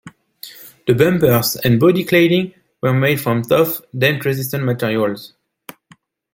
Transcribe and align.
The 0.87 0.95
bumpers 0.95 1.57
and 1.57 1.79
body 1.79 2.03
cladding 2.03 2.55
were 2.81 2.91
made 2.91 3.21
from 3.21 3.43
tough, 3.43 3.81
dent-resistant 3.95 4.63
materials. 4.63 5.35